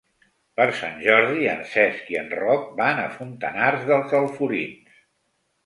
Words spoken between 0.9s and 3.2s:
Jordi en Cesc i en Roc van a